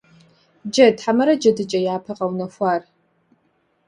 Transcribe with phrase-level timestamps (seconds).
[0.71, 2.81] Джэд хьэмэрэ джэдыкӀэ япэ къэунэхуар?